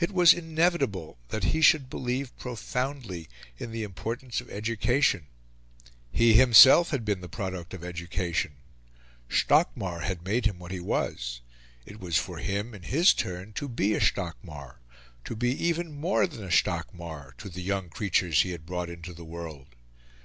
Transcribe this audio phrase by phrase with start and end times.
[0.00, 5.28] It was inevitable that he should believe profoundly in the importance of education;
[6.10, 8.54] he himself had been the product of education;
[9.30, 11.40] Stockmar had made him what he was;
[11.86, 14.80] it was for him, in his turn, to be a Stockmar
[15.24, 19.12] to be even more than a Stockmar to the young creatures he had brought into
[19.12, 19.68] the world.